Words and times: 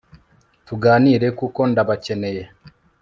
tuganire 0.67 1.27
kuko 1.39 1.59
ndabakeneye 1.71 2.43